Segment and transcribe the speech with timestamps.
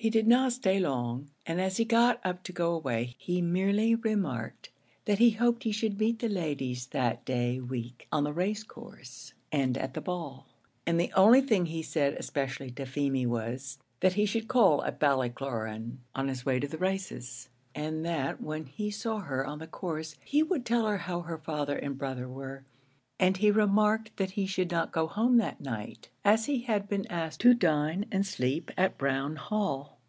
[0.00, 3.96] He did not stay long, and as he got up to go away, he merely
[3.96, 4.68] remarked
[5.06, 9.32] that he hoped he should meet the ladies that day week on the race course,
[9.50, 10.46] and at the ball;
[10.86, 15.00] and the only thing he said especially to Feemy was, that he should call at
[15.00, 19.66] Ballycloran on his way to the races, and that when he saw her on the
[19.66, 22.62] course, he would tell her how her father and brother were;
[23.20, 27.04] and he remarked that he should not go home that night, as he had been
[27.10, 29.96] asked to dine and sleep at Brown Hall.